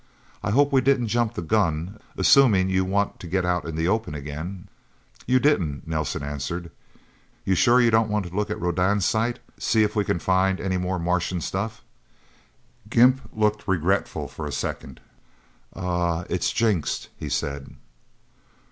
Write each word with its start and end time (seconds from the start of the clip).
I 0.41 0.49
hope 0.49 0.73
we 0.73 0.81
didn't 0.81 1.09
jump 1.09 1.35
the 1.35 1.43
gun, 1.43 1.99
assuming 2.17 2.69
you 2.69 2.83
want 2.83 3.19
to 3.19 3.27
get 3.27 3.45
out 3.45 3.65
into 3.65 3.77
the 3.77 3.87
open 3.87 4.15
again, 4.15 4.67
too?" 5.27 5.33
"You 5.33 5.39
didn't," 5.39 5.87
Nelsen 5.87 6.23
answered. 6.23 6.71
"You 7.45 7.53
sure 7.53 7.79
you 7.79 7.91
don't 7.91 8.09
want 8.09 8.25
to 8.25 8.35
look 8.35 8.49
at 8.49 8.59
Rodan's 8.59 9.05
site 9.05 9.37
see 9.59 9.83
if 9.83 9.95
we 9.95 10.03
can 10.03 10.17
find 10.17 10.59
any 10.59 10.77
more 10.77 10.97
Martian 10.97 11.39
stuff?" 11.39 11.83
Gimp 12.89 13.21
looked 13.31 13.67
regretful 13.67 14.27
for 14.27 14.47
a 14.47 14.51
second. 14.51 15.01
"Uh 15.75 16.21
uh 16.21 16.23
it's 16.31 16.51
jinxed," 16.51 17.09
he 17.15 17.29
said. 17.29 17.75